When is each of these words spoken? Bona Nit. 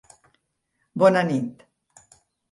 Bona 1.03 1.21
Nit. 1.31 1.61